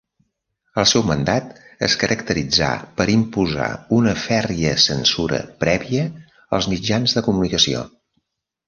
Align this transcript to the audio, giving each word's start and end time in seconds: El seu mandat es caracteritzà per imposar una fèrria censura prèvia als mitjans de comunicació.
El 0.83 0.85
seu 0.91 1.03
mandat 1.09 1.51
es 1.87 1.97
caracteritzà 2.05 2.69
per 3.01 3.07
imposar 3.17 3.69
una 4.01 4.17
fèrria 4.25 4.75
censura 4.87 5.45
prèvia 5.67 6.11
als 6.59 6.75
mitjans 6.75 7.19
de 7.21 7.27
comunicació. 7.31 7.89